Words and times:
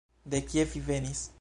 De 0.31 0.39
kie 0.47 0.65
vi 0.71 0.83
venis? 0.89 1.23